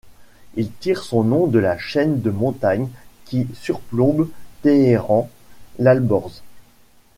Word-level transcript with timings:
Il 0.55 0.71
tire 0.71 1.03
son 1.03 1.23
nom 1.23 1.45
de 1.45 1.59
la 1.59 1.77
chaîne 1.77 2.21
de 2.21 2.31
montagnes 2.31 2.89
qui 3.25 3.47
surplombe 3.53 4.27
Téhéran, 4.63 5.29
l'Alborz. 5.77 6.41